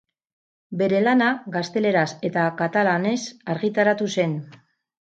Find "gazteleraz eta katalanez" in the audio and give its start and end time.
1.57-3.17